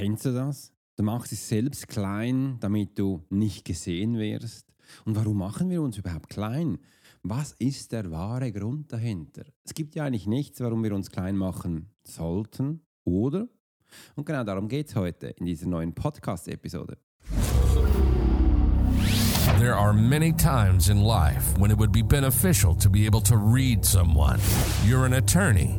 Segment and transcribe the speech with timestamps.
[0.00, 0.72] Kennst du das?
[0.96, 4.66] Du machst dich selbst klein, damit du nicht gesehen wirst.
[5.04, 6.78] Und warum machen wir uns überhaupt klein?
[7.22, 9.42] Was ist der wahre Grund dahinter?
[9.62, 13.46] Es gibt ja eigentlich nichts, warum wir uns klein machen sollten, oder?
[14.14, 16.96] Und genau darum geht es heute in dieser neuen Podcast-Episode.
[19.58, 23.36] There are many times in life when it would be beneficial to be able to
[23.36, 24.38] read someone.
[24.86, 25.78] You're an attorney,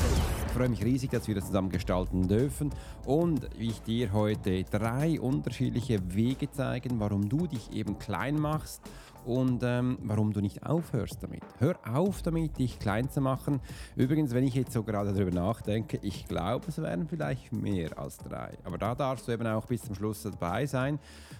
[0.51, 2.71] Ich freue mich riesig, dass wir das zusammen gestalten dürfen.
[3.05, 8.81] Und ich dir heute drei unterschiedliche Wege zeigen, warum du dich eben klein machst
[9.25, 11.43] und ähm, warum du nicht aufhörst damit.
[11.59, 13.59] Hör auf damit, dich klein zu machen.
[13.95, 18.17] Übrigens, wenn ich jetzt so gerade darüber nachdenke, ich glaube, es wären vielleicht mehr als
[18.17, 18.57] drei.
[18.63, 20.99] Aber da darfst du eben auch bis zum Schluss dabei sein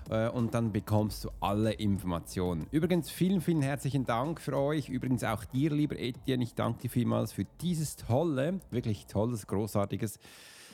[0.09, 2.67] äh, und dann bekommst du alle Informationen.
[2.71, 4.89] Übrigens, vielen, vielen herzlichen Dank für euch.
[4.89, 6.43] Übrigens auch dir, lieber Etienne.
[6.43, 10.19] Ich danke dir vielmals für dieses tolle, wirklich tolles, großartiges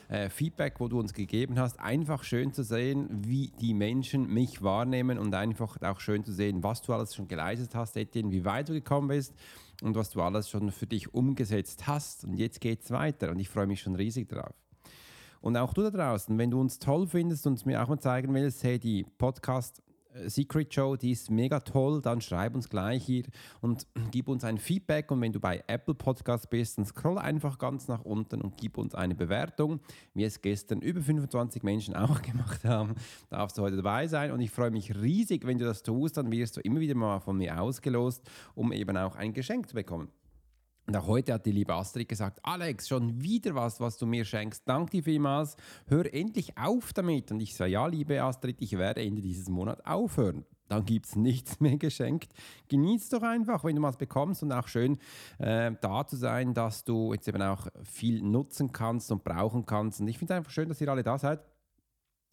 [0.08, 1.78] äh, Feedback, wo du uns gegeben hast.
[1.78, 6.62] Einfach schön zu sehen, wie die Menschen mich wahrnehmen und einfach auch schön zu sehen,
[6.62, 9.34] was du alles schon geleistet hast, Etienne, wie weit du gekommen bist
[9.82, 12.24] und was du alles schon für dich umgesetzt hast.
[12.24, 14.54] Und jetzt geht es weiter und ich freue mich schon riesig drauf.
[15.40, 18.34] Und auch du da draußen, wenn du uns toll findest und mir auch mal zeigen
[18.34, 19.82] willst, hey, die Podcast
[20.26, 23.24] Secret Show, die ist mega toll, dann schreib uns gleich hier
[23.60, 25.10] und gib uns ein Feedback.
[25.10, 28.78] Und wenn du bei Apple Podcast bist, dann scroll einfach ganz nach unten und gib
[28.78, 29.80] uns eine Bewertung,
[30.14, 32.94] wie es gestern über 25 Menschen auch gemacht haben.
[33.30, 36.30] Darfst du heute dabei sein und ich freue mich riesig, wenn du das tust, dann
[36.30, 40.08] wirst du immer wieder mal von mir ausgelost, um eben auch ein Geschenk zu bekommen.
[40.88, 44.24] Und auch heute hat die liebe Astrid gesagt, Alex, schon wieder was, was du mir
[44.24, 44.62] schenkst.
[44.66, 45.58] Danke dir vielmals.
[45.86, 47.30] Hör endlich auf damit.
[47.30, 50.46] Und ich sage, ja, liebe Astrid, ich werde Ende dieses Monats aufhören.
[50.68, 52.32] Dann gibt es nichts mehr geschenkt.
[52.68, 54.96] Genieß doch einfach, wenn du was bekommst und auch schön
[55.36, 60.00] äh, da zu sein, dass du jetzt eben auch viel nutzen kannst und brauchen kannst.
[60.00, 61.44] Und ich finde es einfach schön, dass ihr alle da seid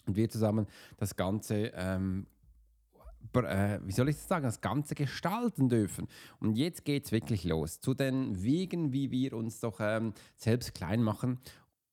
[0.08, 0.68] und wir zusammen
[0.98, 2.35] das Ganze ähm, äh,
[3.34, 6.08] wie soll ich das sagen, das Ganze gestalten dürfen.
[6.40, 10.74] Und jetzt geht es wirklich los zu den Wegen, wie wir uns doch ähm, selbst
[10.74, 11.40] klein machen.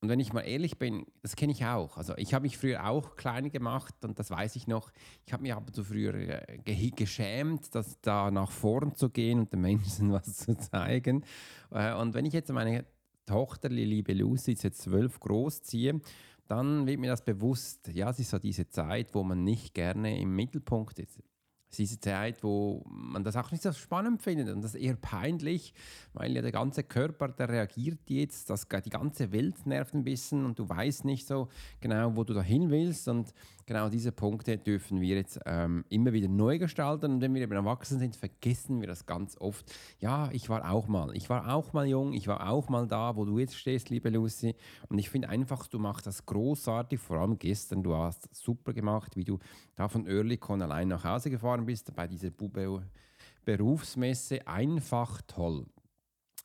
[0.03, 1.97] Und wenn ich mal ehrlich bin, das kenne ich auch.
[1.97, 4.91] Also ich habe mich früher auch klein gemacht und das weiß ich noch.
[5.25, 9.53] Ich habe mich aber so früher äh, geschämt, dass da nach vorn zu gehen und
[9.53, 11.25] den Menschen was zu zeigen.
[11.70, 12.84] Äh, und wenn ich jetzt meine
[13.26, 16.00] Tochter, die liebe Lucy, ist jetzt zwölf, großziehe,
[16.52, 20.20] dann wird mir das bewusst, ja, es ist so diese Zeit, wo man nicht gerne
[20.20, 21.22] im Mittelpunkt ist.
[21.72, 24.94] Es ist diese Zeit, wo man das auch nicht so spannend findet und das eher
[24.94, 25.72] peinlich,
[26.12, 30.44] weil ja der ganze Körper, der reagiert jetzt, das, die ganze Welt nervt ein bisschen
[30.44, 31.49] und du weißt nicht so
[31.81, 33.32] genau, wo du dahin willst und
[33.66, 37.12] genau diese Punkte dürfen wir jetzt ähm, immer wieder neu gestalten.
[37.12, 39.72] Und wenn wir eben erwachsen sind, vergessen wir das ganz oft.
[39.99, 41.16] Ja, ich war auch mal.
[41.16, 42.12] Ich war auch mal jung.
[42.12, 44.55] Ich war auch mal da, wo du jetzt stehst, liebe Lucy.
[44.88, 47.00] Und ich finde einfach, du machst das großartig.
[47.00, 49.38] Vor allem gestern, du hast super gemacht, wie du
[49.77, 52.31] da von Oerlikon allein nach Hause gefahren bist bei dieser
[53.45, 54.47] Berufsmesse.
[54.47, 55.67] Einfach toll.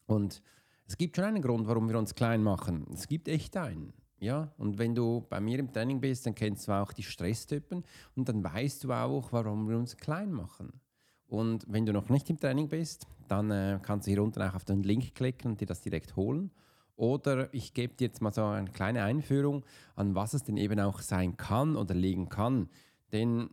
[0.05, 0.41] Und
[0.87, 2.85] es gibt schon einen Grund, warum wir uns klein machen.
[2.93, 3.93] Es gibt echt einen.
[4.19, 7.83] Ja, und wenn du bei mir im Training bist, dann kennst du auch die Stresstypen
[8.15, 10.81] und dann weißt du auch, warum wir uns klein machen.
[11.27, 14.55] Und wenn du noch nicht im Training bist, dann äh, kannst du hier unten auch
[14.55, 16.51] auf den Link klicken und dir das direkt holen.
[16.95, 19.63] Oder ich gebe dir jetzt mal so eine kleine Einführung
[19.95, 22.69] an was es denn eben auch sein kann oder liegen kann.
[23.11, 23.51] Denn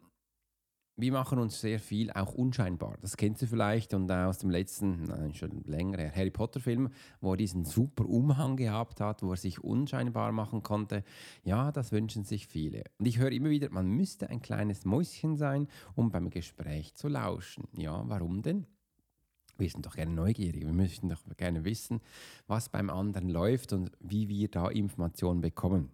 [0.96, 2.96] wir machen uns sehr viel auch unscheinbar.
[3.00, 7.32] Das kennst du vielleicht und aus dem letzten, nein, schon länger Harry Potter Film, wo
[7.32, 11.02] er diesen super Umhang gehabt hat, wo er sich unscheinbar machen konnte.
[11.42, 12.84] Ja, das wünschen sich viele.
[12.98, 17.08] Und ich höre immer wieder, man müsste ein kleines Mäuschen sein, um beim Gespräch zu
[17.08, 17.64] lauschen.
[17.76, 18.66] Ja, warum denn?
[19.56, 20.64] Wir sind doch gerne neugierig.
[20.64, 22.00] Wir möchten doch gerne wissen,
[22.46, 25.90] was beim anderen läuft und wie wir da Informationen bekommen.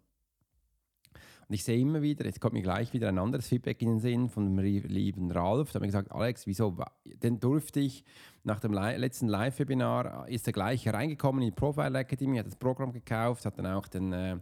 [1.51, 3.99] Und ich sehe immer wieder, jetzt kommt mir gleich wieder ein anderes Feedback in den
[3.99, 5.73] Sinn von dem lieben Ralf.
[5.73, 8.05] Da hat mir gesagt, Alex, wieso, denn durfte ich
[8.43, 12.93] nach dem letzten Live-Webinar ist er gleich reingekommen in die Profile Academy, hat das Programm
[12.93, 14.39] gekauft, hat dann auch den, äh,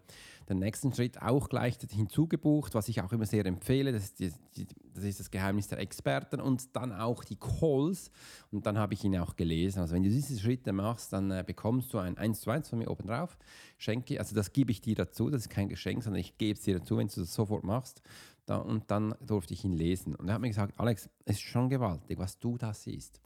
[0.49, 3.91] den nächsten Schritt auch gleich hinzugebucht, was ich auch immer sehr empfehle.
[3.91, 8.12] Das ist, die, die, das, ist das Geheimnis der Experten und dann auch die Calls.
[8.53, 9.81] Und dann habe ich ihn auch gelesen.
[9.81, 12.79] Also wenn du diese Schritte machst, dann äh, bekommst du ein 1 zu 1 von
[12.79, 13.37] mir oben drauf.
[13.79, 16.65] Schenke, also das gebe ich dir dazu, das ist kein Geschenk, sondern ich gebe es
[16.65, 18.00] dir dazu, wenn du das sofort machst.
[18.47, 20.15] Da, und dann durfte ich ihn lesen.
[20.15, 23.21] Und er hat mir gesagt, Alex, es ist schon gewaltig, was du da siehst.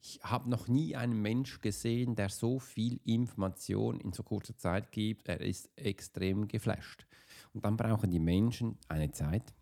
[0.00, 4.92] Ich habe noch nie einen Mensch gesehen, der so viel Information in so kurzer Zeit
[4.92, 5.28] gibt.
[5.28, 7.06] Er ist extrem geflasht.
[7.52, 9.54] Und dann brauchen die Menschen eine Zeit,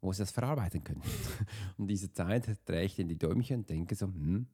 [0.00, 1.02] wo sie das verarbeiten können.
[1.76, 4.46] Und diese Zeit drehe ich in die Däumchen und denke so, hm,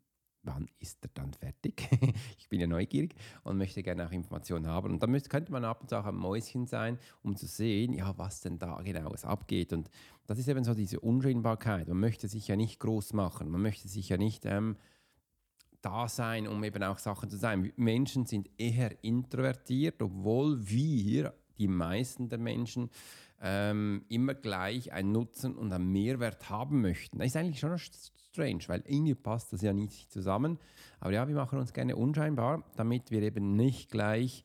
[0.42, 1.88] wann ist er dann fertig?
[2.38, 3.14] ich bin ja neugierig
[3.44, 4.90] und möchte gerne auch Informationen haben.
[4.90, 7.92] Und da müsste, könnte man ab und zu auch ein Mäuschen sein, um zu sehen,
[7.92, 9.72] ja, was denn da genau abgeht.
[9.72, 9.88] Und
[10.26, 11.88] das ist eben so diese Unscheinbarkeit.
[11.88, 13.48] Man möchte sich ja nicht groß machen.
[13.50, 14.76] Man möchte sich ja nicht ähm,
[15.82, 17.72] da sein, um eben auch Sachen zu sein.
[17.76, 22.90] Menschen sind eher introvertiert, obwohl wir, die meisten der Menschen,
[23.40, 27.18] ähm, immer gleich einen Nutzen und einen Mehrwert haben möchten.
[27.18, 30.58] Das ist eigentlich schon strange, weil irgendwie passt das ja nicht zusammen.
[31.00, 34.44] Aber ja, wir machen uns gerne unscheinbar, damit wir eben nicht gleich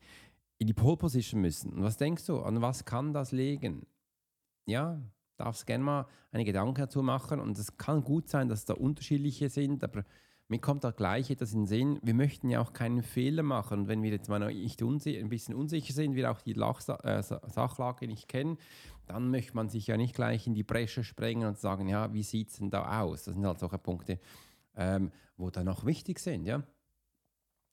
[0.58, 1.72] in die Pole Position müssen.
[1.72, 3.86] Und was denkst du, an was kann das liegen?
[4.66, 5.00] Ja,
[5.36, 9.48] darfst gerne mal eine Gedanken dazu machen und es kann gut sein, dass da unterschiedliche
[9.48, 10.04] sind, aber
[10.48, 13.80] mir kommt da gleich etwas in den Sinn, wir möchten ja auch keinen Fehler machen.
[13.80, 17.22] Und wenn wir jetzt mal nicht ein bisschen unsicher sind, wir auch die Lachsa äh,
[17.22, 18.56] Sachlage nicht kennen,
[19.06, 22.22] dann möchte man sich ja nicht gleich in die Bresche sprengen und sagen, ja, wie
[22.22, 23.24] sieht es denn da aus?
[23.24, 24.18] Das sind halt solche Punkte,
[24.74, 26.62] ähm, wo dann auch wichtig sind, ja.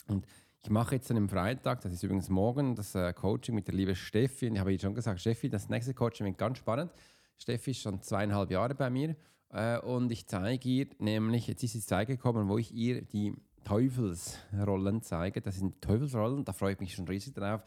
[0.08, 0.26] Und
[0.62, 3.76] ich mache jetzt an einem Freitag, das ist übrigens morgen, das äh, Coaching mit der
[3.76, 4.48] lieben Steffi.
[4.48, 6.92] Ich habe ihr schon gesagt, Steffi, das nächste Coaching wird ganz spannend.
[7.38, 9.16] Steffi ist schon zweieinhalb Jahre bei mir
[9.50, 13.34] äh, und ich zeige ihr nämlich, jetzt ist die Zeit gekommen, wo ich ihr die
[13.64, 15.42] Teufelsrollen zeige.
[15.42, 17.64] Das sind Teufelsrollen, da freue ich mich schon riesig drauf,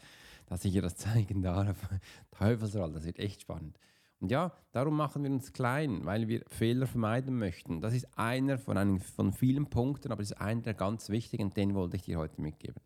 [0.47, 1.77] dass ich ihr das zeigen darf.
[2.31, 3.77] Teufelsrollen, das wird echt spannend.
[4.19, 7.79] Und ja, darum machen wir uns klein, weil wir Fehler vermeiden möchten.
[7.79, 11.51] Das ist einer von, einem, von vielen Punkten, aber das ist einer der ganz wichtigen,
[11.51, 12.81] den wollte ich dir heute mitgeben.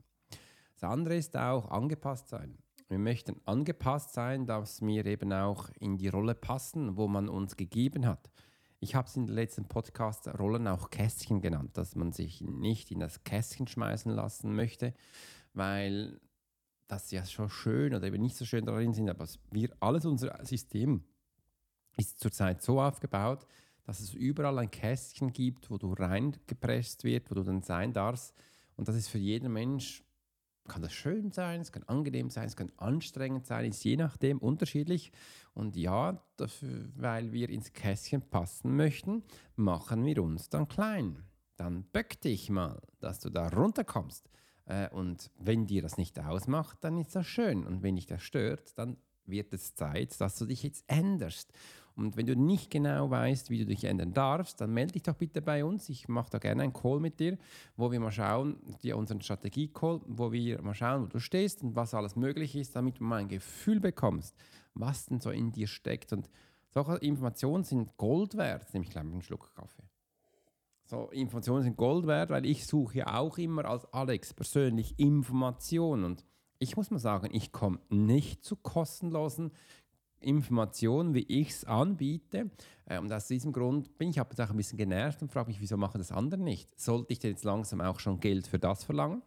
[0.75, 2.57] Das andere ist auch angepasst sein.
[2.87, 7.57] Wir möchten angepasst sein, dass wir eben auch in die Rolle passen, wo man uns
[7.57, 8.29] gegeben hat.
[8.83, 12.91] Ich habe es in den letzten Podcast Rollen auch Kästchen genannt, dass man sich nicht
[12.91, 14.93] in das Kästchen schmeißen lassen möchte,
[15.53, 16.19] weil
[16.89, 20.37] das ja schon schön oder eben nicht so schön darin sind, aber wir, alles unser
[20.45, 21.05] System
[21.95, 23.47] ist zurzeit so aufgebaut,
[23.85, 28.35] dass es überall ein Kästchen gibt, wo du reingepresst wird, wo du dann sein darfst.
[28.75, 30.03] Und das ist für jeden Mensch
[30.67, 34.37] kann das schön sein, es kann angenehm sein, es kann anstrengend sein, ist je nachdem
[34.37, 35.11] unterschiedlich.
[35.53, 39.23] Und ja, dafür, weil wir ins Kästchen passen möchten,
[39.55, 41.23] machen wir uns dann klein.
[41.57, 44.29] Dann böck dich mal, dass du da runterkommst.
[44.65, 47.65] Äh, und wenn dir das nicht ausmacht, dann ist das schön.
[47.65, 51.53] Und wenn dich das stört, dann wird es Zeit, dass du dich jetzt änderst.
[51.95, 55.13] Und wenn du nicht genau weißt, wie du dich ändern darfst, dann melde dich doch
[55.13, 55.89] bitte bei uns.
[55.89, 57.37] Ich mache da gerne einen Call mit dir,
[57.77, 61.75] wo wir mal schauen, dir unseren Strategie-Call, wo wir mal schauen, wo du stehst und
[61.75, 64.35] was alles möglich ist, damit du mal ein Gefühl bekommst,
[64.73, 66.13] was denn so in dir steckt.
[66.13, 66.29] Und
[66.71, 68.73] solche Informationen sind Gold wert.
[68.73, 69.83] Nehme ich gleich einen Schluck Kaffee.
[70.85, 76.03] So, Informationen sind Gold wert, weil ich suche ja auch immer als Alex persönlich Informationen.
[76.03, 76.25] Und
[76.59, 79.51] ich muss mal sagen, ich komme nicht zu kostenlosen
[80.23, 82.49] Informationen, wie ich es anbiete.
[82.85, 85.61] Äh, und aus diesem Grund bin ich aber auch ein bisschen genervt und frage mich,
[85.61, 86.79] wieso machen das andere nicht?
[86.79, 89.21] Sollte ich denn jetzt langsam auch schon Geld für das verlangen?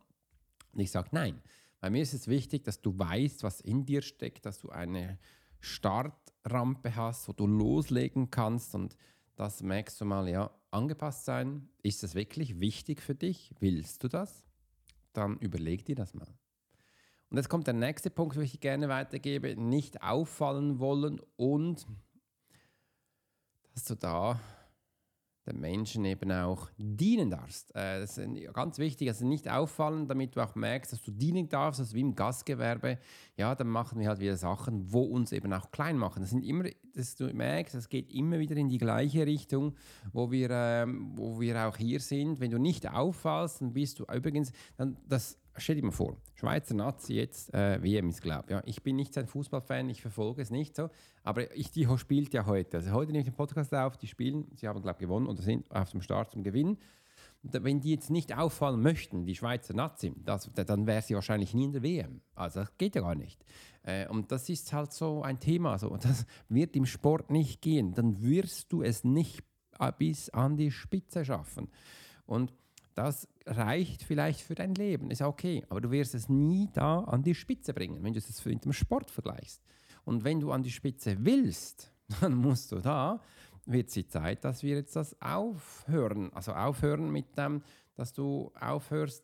[0.73, 1.41] Und ich sage nein.
[1.81, 5.19] Bei mir ist es wichtig, dass du weißt, was in dir steckt, dass du eine
[5.61, 8.97] Startrampe hast, wo du loslegen kannst und
[9.37, 11.69] das merkst du mal, ja, angepasst sein.
[11.83, 13.53] Ist das wirklich wichtig für dich?
[13.61, 14.45] Willst du das?
[15.13, 16.29] Dann überleg dir das mal.
[17.37, 19.55] Und jetzt kommt der nächste Punkt, den ich gerne weitergebe.
[19.57, 21.87] Nicht auffallen wollen und
[23.75, 24.41] dass du da
[25.47, 27.77] den Menschen eben auch dienen darfst.
[27.77, 31.51] Äh, das ist ganz wichtig, also nicht auffallen, damit du auch merkst, dass du dienen
[31.51, 32.99] darfst, also wie im Gastgewerbe.
[33.37, 36.23] Ja, dann machen wir halt wieder Sachen, wo uns eben auch klein machen.
[36.23, 36.65] Das sind immer,
[36.95, 39.77] dass du merkst, es geht immer wieder in die gleiche Richtung,
[40.11, 42.41] wo wir, ähm, wo wir auch hier sind.
[42.41, 46.75] Wenn du nicht auffallst, dann bist du übrigens, dann das stell dir mal vor, Schweizer
[46.75, 48.63] Nazi jetzt, äh, WM ist glaube ja.
[48.67, 50.91] Ich bin nicht sein Fußballfan, ich verfolge es nicht so,
[51.23, 52.79] aber ich, die spielt ja heute.
[52.79, 55.71] Also heute nehme ich den Podcast auf, die spielen, sie haben glaube gewonnen oder sind
[55.71, 56.79] auf dem Start zum Gewinnen.
[57.43, 61.67] Wenn die jetzt nicht auffallen möchten, die Schweizer Nazi, das, dann wäre sie wahrscheinlich nie
[61.67, 62.21] in der WM.
[62.35, 63.45] Also das geht ja gar nicht.
[63.83, 65.79] Äh, und das ist halt so ein Thema.
[65.79, 65.89] So.
[65.89, 67.95] Und das wird im Sport nicht gehen.
[67.95, 69.45] Dann wirst du es nicht
[69.99, 71.69] bis an die Spitze schaffen.
[72.25, 72.53] Und
[72.97, 77.23] Das reicht vielleicht für dein Leben, ist okay, aber du wirst es nie da an
[77.23, 79.63] die Spitze bringen, wenn du es mit dem Sport vergleichst.
[80.07, 83.21] Und wenn du an die Spitze willst, dann musst du da,
[83.67, 86.33] wird es die Zeit, dass wir jetzt das aufhören.
[86.33, 87.63] Also aufhören mit dem,
[87.97, 89.23] dass du aufhörst,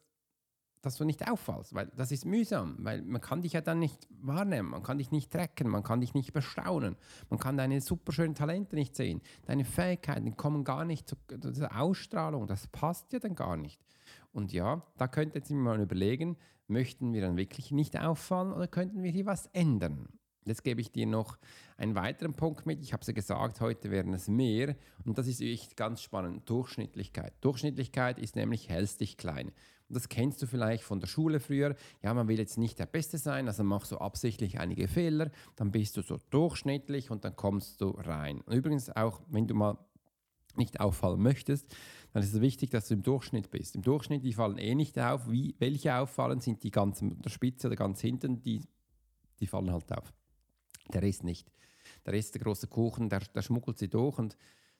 [0.83, 4.09] dass du nicht auffallst, weil das ist mühsam, weil man kann dich ja dann nicht
[4.21, 6.97] wahrnehmen, man kann dich nicht tracken, man kann dich nicht bestaunen,
[7.31, 12.47] man kann deine superschönen Talente nicht sehen, deine Fähigkeiten kommen gar nicht zu dieser Ausstrahlung,
[12.47, 13.81] das passt ja dann gar nicht.
[14.33, 16.37] Und ja, da könnte jetzt mal überlegen,
[16.67, 20.09] möchten wir dann wirklich nicht auffallen oder könnten wir hier was ändern?
[20.45, 21.39] Jetzt gebe ich dir noch
[21.77, 22.83] einen weiteren Punkt mit.
[22.83, 24.75] Ich habe es ja gesagt, heute werden es mehr.
[25.05, 26.49] Und das ist echt ganz spannend.
[26.51, 27.33] Durchschnittlichkeit.
[27.43, 29.53] Durchschnittlichkeit ist nämlich hältst dich klein.
[29.93, 31.75] Das kennst du vielleicht von der Schule früher.
[32.03, 35.31] Ja, man will jetzt nicht der Beste sein, also machst du absichtlich einige Fehler.
[35.57, 38.41] Dann bist du so durchschnittlich und dann kommst du rein.
[38.43, 39.79] Und übrigens auch, wenn du mal
[40.57, 41.75] nicht auffallen möchtest,
[42.13, 43.75] dann ist es wichtig, dass du im Durchschnitt bist.
[43.75, 45.31] Im Durchschnitt, die fallen eh nicht auf.
[45.31, 48.61] Wie, welche auffallen, sind die ganz an der Spitze oder ganz hinten, die,
[49.41, 50.13] die fallen halt auf.
[50.93, 51.51] Der Rest nicht.
[52.05, 54.19] Der Rest, der große Kuchen, der, der schmuggelt sie durch.
[54.19, 54.37] Und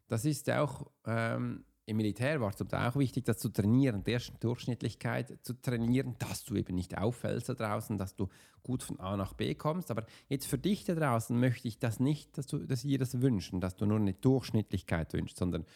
[0.09, 5.39] das ist auch ähm, im Militär war es auch wichtig, das zu trainieren, der Durchschnittlichkeit
[5.43, 8.29] zu trainieren, dass du eben nicht auffällst da draußen, dass du
[8.63, 9.91] gut von A nach B kommst.
[9.91, 13.21] Aber jetzt für dich da draußen möchte ich das nicht, dass du dass dir das
[13.21, 15.67] wünschen, dass du nur eine Durchschnittlichkeit wünschst, sondern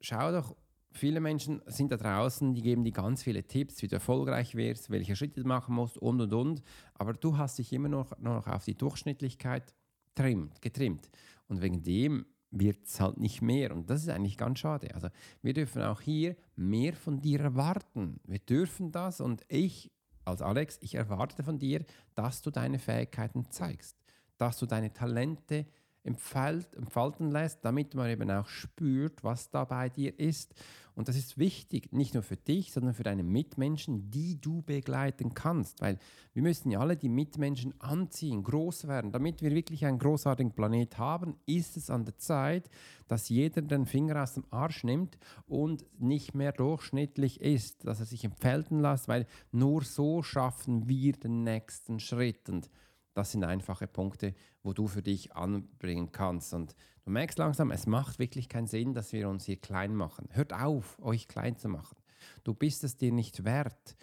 [0.00, 0.56] schau doch,
[0.92, 4.90] viele Menschen sind da draußen, die geben dir ganz viele Tipps, wie du erfolgreich wirst,
[4.90, 6.62] welche Schritte du machen musst und und und.
[6.94, 9.74] Aber du hast dich immer noch, noch auf die Durchschnittlichkeit
[10.14, 11.10] trimmt, getrimmt.
[11.48, 12.24] Und wegen dem
[12.58, 13.74] wird es halt nicht mehr.
[13.74, 14.94] Und das ist eigentlich ganz schade.
[14.94, 15.08] Also
[15.42, 18.20] wir dürfen auch hier mehr von dir erwarten.
[18.24, 19.90] Wir dürfen das und ich
[20.24, 21.84] als Alex, ich erwarte von dir,
[22.14, 23.96] dass du deine Fähigkeiten zeigst,
[24.38, 29.88] dass du deine Talente zeigst entfalten lässt, damit man eben auch spürt, was da bei
[29.88, 30.54] dir ist.
[30.96, 35.34] Und das ist wichtig, nicht nur für dich, sondern für deine Mitmenschen, die du begleiten
[35.34, 35.80] kannst.
[35.80, 35.98] Weil
[36.34, 39.10] wir müssen ja alle die Mitmenschen anziehen, groß werden.
[39.10, 42.70] Damit wir wirklich einen großartigen Planet haben, ist es an der Zeit,
[43.08, 48.06] dass jeder den Finger aus dem Arsch nimmt und nicht mehr durchschnittlich ist, dass er
[48.06, 52.48] sich entfalten lässt, weil nur so schaffen wir den nächsten Schritt.
[52.48, 52.70] Und
[53.14, 56.52] das sind einfache Punkte, wo du für dich anbringen kannst.
[56.52, 60.28] Und du merkst langsam, es macht wirklich keinen Sinn, dass wir uns hier klein machen.
[60.32, 61.96] Hört auf, euch klein zu machen.
[62.42, 63.96] Du bist es dir nicht wert,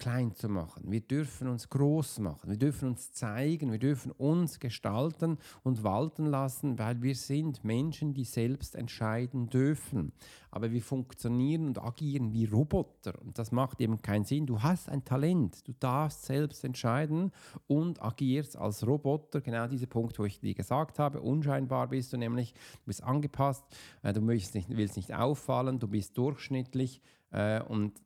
[0.00, 0.90] klein zu machen.
[0.90, 2.48] Wir dürfen uns groß machen.
[2.48, 3.70] Wir dürfen uns zeigen.
[3.70, 10.12] Wir dürfen uns gestalten und walten lassen, weil wir sind Menschen, die selbst entscheiden dürfen.
[10.50, 14.46] Aber wir funktionieren und agieren wie Roboter und das macht eben keinen Sinn.
[14.46, 15.68] Du hast ein Talent.
[15.68, 17.30] Du darfst selbst entscheiden
[17.68, 19.42] und agierst als Roboter.
[19.42, 21.20] Genau dieser Punkt, wo ich dir gesagt habe.
[21.20, 22.54] Unscheinbar bist du nämlich.
[22.54, 23.64] Du bist angepasst.
[24.02, 25.78] Äh, du willst nicht, willst nicht auffallen.
[25.78, 27.02] Du bist durchschnittlich.
[27.32, 28.00] Äh, und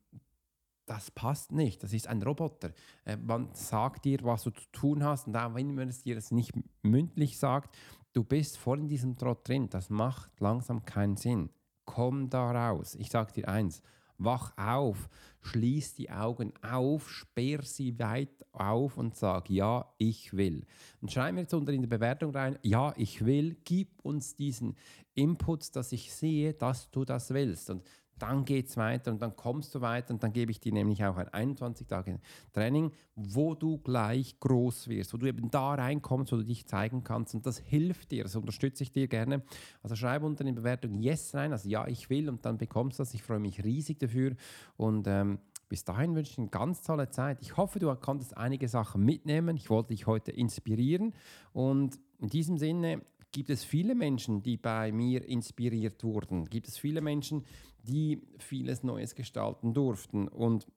[0.86, 1.82] das passt nicht.
[1.82, 2.72] Das ist ein Roboter.
[3.04, 6.20] Äh, man sagt dir, was du zu tun hast, und auch wenn man es dir
[6.30, 7.74] nicht mündlich sagt,
[8.12, 9.68] du bist voll in diesem Trott drin.
[9.70, 11.50] Das macht langsam keinen Sinn.
[11.84, 12.94] Komm da raus.
[12.94, 13.82] Ich sage dir eins.
[14.16, 15.08] Wach auf,
[15.40, 20.64] schließ die Augen auf, sperr sie weit auf und sag, ja, ich will.
[21.00, 24.76] Und schreib mir jetzt unter in die Bewertung rein, ja, ich will, gib uns diesen
[25.14, 27.70] Input, dass ich sehe, dass du das willst.
[27.70, 27.82] Und
[28.18, 31.04] dann geht es weiter und dann kommst du weiter und dann gebe ich dir nämlich
[31.04, 32.20] auch ein 21 Tage
[32.52, 37.04] Training, wo du gleich groß wirst, wo du eben da reinkommst, wo du dich zeigen
[37.04, 39.42] kannst und das hilft dir, das unterstütze ich dir gerne.
[39.82, 42.98] Also schreibe unter in die Bewertung Yes rein, also ja, ich will und dann bekommst
[42.98, 43.14] du das.
[43.14, 44.36] Ich freue mich riesig dafür
[44.76, 47.38] und ähm, bis dahin wünsche ich eine ganz tolle Zeit.
[47.40, 49.56] Ich hoffe, du konntest einige Sachen mitnehmen.
[49.56, 51.14] Ich wollte dich heute inspirieren
[51.52, 53.02] und in diesem Sinne
[53.34, 56.44] gibt es viele Menschen, die bei mir inspiriert wurden.
[56.44, 57.44] Gibt es viele Menschen,
[57.82, 60.28] die vieles Neues gestalten durften.
[60.28, 60.68] Und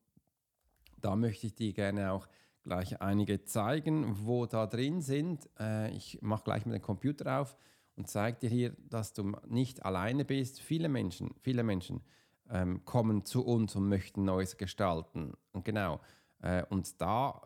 [1.00, 2.26] da möchte ich dir gerne auch
[2.64, 5.48] gleich einige zeigen, wo da drin sind.
[5.60, 7.56] Äh, ich mache gleich mal den Computer auf
[7.94, 10.60] und zeige dir hier, dass du nicht alleine bist.
[10.60, 12.02] Viele Menschen, viele Menschen
[12.50, 15.34] ähm, kommen zu uns und möchten Neues gestalten.
[15.52, 16.00] Und genau.
[16.42, 17.40] Äh, und da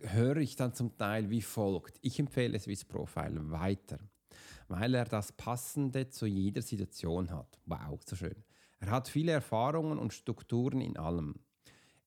[0.00, 1.98] höre ich dann zum Teil wie folgt.
[2.00, 3.98] Ich empfehle Swiss Profile weiter
[4.68, 7.58] weil er das Passende zu jeder Situation hat.
[7.66, 8.44] Wow, so schön.
[8.80, 11.36] Er hat viele Erfahrungen und Strukturen in allem.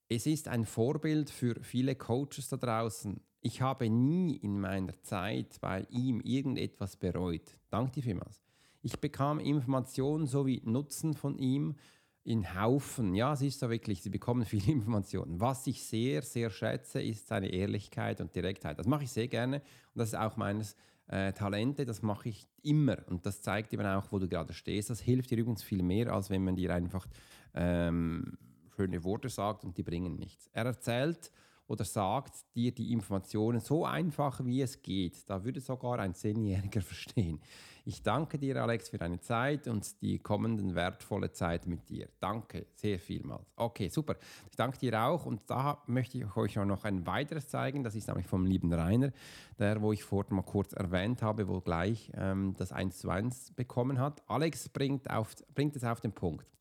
[0.10, 3.20] Es ist ein Vorbild für viele Coaches da draußen.
[3.42, 7.58] Ich habe nie in meiner Zeit bei ihm irgendetwas bereut.
[7.70, 8.42] Danke dir vielmals.
[8.82, 11.76] Ich bekam Informationen sowie Nutzen von ihm
[12.24, 13.16] in Haufen.
[13.16, 15.40] Ja, es ist so wirklich, sie bekommen viele Informationen.
[15.40, 18.80] Was ich sehr, sehr schätze, ist seine Ehrlichkeit und Direktheit.
[18.80, 19.58] Das mache ich sehr gerne
[19.94, 20.76] und das ist auch meines
[21.08, 24.90] äh, Talente, das mache ich immer und das zeigt eben auch, wo du gerade stehst.
[24.90, 27.08] Das hilft dir übrigens viel mehr, als wenn man dir einfach
[27.54, 28.38] ähm,
[28.76, 30.50] schöne Worte sagt und die bringen nichts.
[30.54, 31.32] Er erzählt
[31.68, 35.30] oder sagt dir die Informationen so einfach, wie es geht.
[35.30, 37.42] Da würde sogar ein Zehnjähriger verstehen.
[37.90, 42.10] Ich danke dir, Alex, für deine Zeit und die kommenden wertvolle Zeit mit dir.
[42.20, 43.46] Danke sehr vielmals.
[43.56, 44.18] Okay, super.
[44.50, 47.86] Ich danke dir auch und da möchte ich euch auch noch ein weiteres zeigen.
[47.86, 49.14] Das ist nämlich vom lieben Rainer,
[49.58, 53.52] der, wo ich vorhin mal kurz erwähnt habe, wo gleich ähm, das 1 zu 1
[53.52, 54.22] bekommen hat.
[54.28, 56.57] Alex bringt, auf, bringt es auf den Punkt.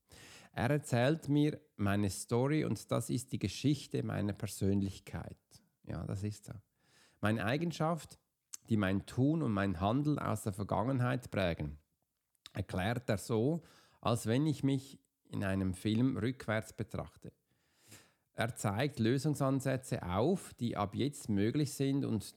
[0.57, 5.37] Er erzählt mir meine Story und das ist die Geschichte meiner Persönlichkeit.
[5.83, 6.53] Ja, das ist so.
[7.21, 8.17] Meine Eigenschaft,
[8.67, 11.77] die mein Tun und mein Handeln aus der Vergangenheit prägen,
[12.53, 13.61] erklärt er so,
[14.01, 14.97] als wenn ich mich
[15.29, 17.31] in einem Film rückwärts betrachte.
[18.33, 22.35] Er zeigt Lösungsansätze auf, die ab jetzt möglich sind und,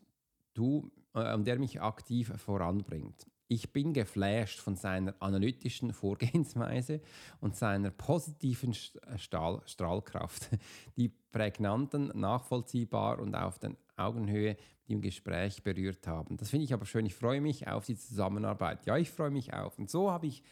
[0.53, 3.27] du, äh, der mich aktiv voranbringt.
[3.53, 7.01] Ich bin geflasht von seiner analytischen Vorgehensweise
[7.41, 10.51] und seiner positiven äh, Stahl Strahlkraft,
[10.97, 16.37] die prägnanten, nachvollziehbar und auf den Augenhöhe im Gespräch berührt haben.
[16.37, 17.05] Das finde ich aber schön.
[17.07, 18.87] Ich freue mich auf die Zusammenarbeit.
[18.87, 19.77] Ja, ich freue mich auch.
[19.79, 20.45] Und so habe ich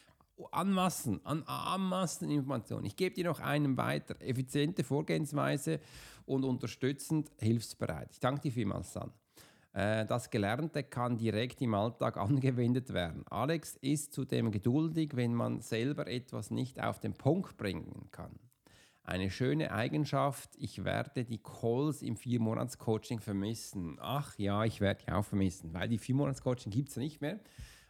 [0.50, 2.84] anmassen, an, anmassen Informationen.
[2.84, 4.20] Ich gebe dir noch einen weiter.
[4.20, 5.78] Effiziente Vorgehensweise
[6.26, 8.08] und unterstützend hilfsbereit.
[8.10, 9.12] Ich danke dir vielmals, San.
[9.78, 13.24] Äh, das Gelernte kann direkt im Alltag angewendet werden.
[13.30, 18.32] Alex ist zudem geduldig, wenn man selber etwas nicht auf den Punkt bringen kann.
[19.04, 23.98] Eine schöne Eigenschaft, ich werde die Calls im Vier-Monats-Coaching vermissen.
[24.00, 27.38] Ach ja, ich werde die auch vermissen, weil die Vier-Monats-Coaching gibt es ja nicht mehr.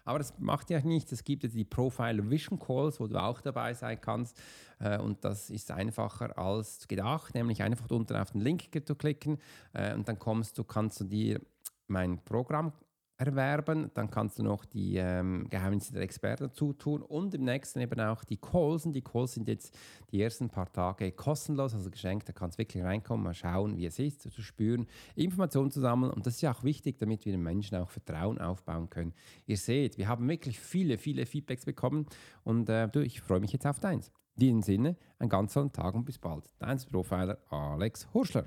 [0.05, 1.13] Aber das macht ja nichts.
[1.13, 4.41] Es gibt ja die Profile Vision Calls, wo du auch dabei sein kannst.
[4.79, 9.39] Äh, und das ist einfacher als gedacht, nämlich einfach unten auf den Link zu klicken
[9.73, 11.41] äh, und dann kommst du, kannst du dir
[11.89, 12.73] mein Programm
[13.19, 13.91] erwerben.
[13.95, 18.01] Dann kannst du noch die ähm, Geheimnisse der Experten dazu tun und im nächsten eben
[18.01, 18.87] auch die Calls.
[18.87, 19.77] Und die Calls sind jetzt
[20.13, 22.29] die ersten paar Tage kostenlos, also geschenkt.
[22.29, 26.13] Da kannst du wirklich reinkommen, mal schauen, wie es ist, zu spüren, Informationen zu sammeln.
[26.13, 29.13] Und das ist ja auch wichtig, damit wir den Menschen auch Vertrauen aufbauen können.
[29.47, 32.07] Ihr seht, wir haben wirklich viele, viele Feedbacks bekommen
[32.45, 34.13] und äh, du, ich freue mich jetzt auf deins.
[34.37, 36.45] In diesem Sinne, einen ganz tollen Tag und bis bald.
[36.61, 38.47] Dein Profiler Alex Hurschler.